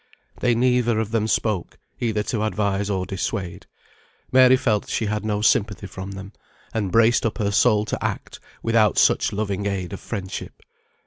[0.39, 3.67] They neither of them spoke, either to advise or dissuade.
[4.31, 6.33] Mary felt she had no sympathy from them,
[6.73, 10.63] and braced up her soul to act without such loving aid of friendship.